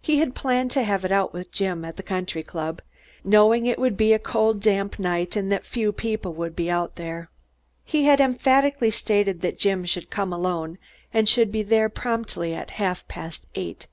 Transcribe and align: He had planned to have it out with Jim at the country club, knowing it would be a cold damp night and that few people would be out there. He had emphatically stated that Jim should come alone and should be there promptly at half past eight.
He 0.00 0.18
had 0.20 0.36
planned 0.36 0.70
to 0.70 0.84
have 0.84 1.04
it 1.04 1.10
out 1.10 1.32
with 1.32 1.50
Jim 1.50 1.84
at 1.84 1.96
the 1.96 2.04
country 2.04 2.44
club, 2.44 2.80
knowing 3.24 3.66
it 3.66 3.80
would 3.80 3.96
be 3.96 4.12
a 4.12 4.18
cold 4.20 4.60
damp 4.60 4.96
night 4.96 5.34
and 5.34 5.50
that 5.50 5.66
few 5.66 5.90
people 5.90 6.32
would 6.34 6.54
be 6.54 6.70
out 6.70 6.94
there. 6.94 7.30
He 7.84 8.04
had 8.04 8.20
emphatically 8.20 8.92
stated 8.92 9.40
that 9.40 9.58
Jim 9.58 9.84
should 9.84 10.08
come 10.08 10.32
alone 10.32 10.78
and 11.12 11.28
should 11.28 11.50
be 11.50 11.64
there 11.64 11.88
promptly 11.88 12.54
at 12.54 12.70
half 12.78 13.08
past 13.08 13.48
eight. 13.56 13.88